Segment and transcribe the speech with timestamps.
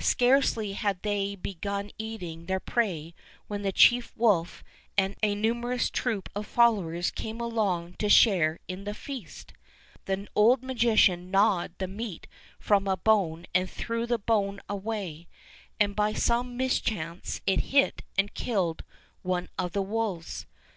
[0.00, 3.14] Scarcely had they be gun eating their prey
[3.46, 4.64] when the chief wolf
[4.96, 9.52] and a numerous troop of followers came along to share in the feast.
[10.06, 12.26] The old magician gnawed the meat
[12.58, 15.28] from a bone and threw the bone away,
[15.78, 18.82] and by some mischance it hit and killed
[19.22, 20.44] one of the wolves.